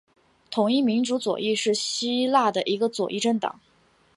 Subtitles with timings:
[0.49, 3.59] 统一民主左翼是希腊的一个左翼政党。